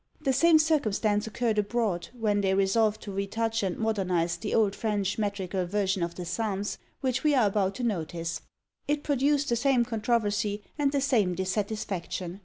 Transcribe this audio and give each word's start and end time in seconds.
The 0.19 0.33
same 0.33 0.57
circumstance 0.57 1.27
occurred 1.27 1.59
abroad, 1.59 2.07
when 2.17 2.41
they 2.41 2.55
resolved 2.55 3.03
to 3.03 3.11
retouch 3.11 3.61
and 3.61 3.77
modernise 3.77 4.35
the 4.35 4.55
old 4.55 4.75
French 4.75 5.19
metrical 5.19 5.67
version 5.67 6.01
of 6.01 6.15
the 6.15 6.25
Psalms, 6.25 6.79
which 7.01 7.23
we 7.23 7.35
are 7.35 7.45
about 7.45 7.75
to 7.75 7.83
notice. 7.83 8.41
It 8.87 9.03
produced 9.03 9.49
the 9.49 9.55
same 9.55 9.85
controversy 9.85 10.63
and 10.75 10.91
the 10.91 11.01
same 11.01 11.35
dissatisfaction. 11.35 12.39